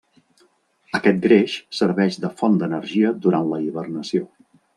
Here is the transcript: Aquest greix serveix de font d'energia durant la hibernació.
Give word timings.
Aquest 0.99 1.19
greix 1.25 1.57
serveix 1.81 2.17
de 2.25 2.33
font 2.41 2.57
d'energia 2.63 3.13
durant 3.27 3.53
la 3.53 3.61
hibernació. 3.67 4.27